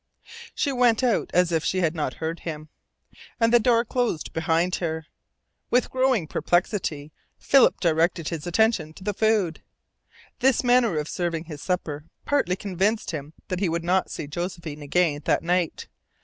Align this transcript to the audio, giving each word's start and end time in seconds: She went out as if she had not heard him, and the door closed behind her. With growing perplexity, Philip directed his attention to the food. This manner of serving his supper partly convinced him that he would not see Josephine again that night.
She 0.55 0.71
went 0.71 1.03
out 1.03 1.29
as 1.31 1.51
if 1.51 1.63
she 1.63 1.77
had 1.81 1.93
not 1.93 2.15
heard 2.15 2.39
him, 2.39 2.69
and 3.39 3.53
the 3.53 3.59
door 3.59 3.85
closed 3.85 4.33
behind 4.33 4.73
her. 4.77 5.05
With 5.69 5.91
growing 5.91 6.25
perplexity, 6.25 7.11
Philip 7.37 7.79
directed 7.79 8.29
his 8.29 8.47
attention 8.47 8.95
to 8.95 9.03
the 9.03 9.13
food. 9.13 9.61
This 10.39 10.63
manner 10.63 10.97
of 10.97 11.07
serving 11.07 11.43
his 11.45 11.61
supper 11.61 12.05
partly 12.25 12.55
convinced 12.55 13.11
him 13.11 13.33
that 13.49 13.59
he 13.59 13.69
would 13.69 13.83
not 13.83 14.09
see 14.09 14.25
Josephine 14.25 14.81
again 14.81 15.21
that 15.25 15.43
night. 15.43 15.85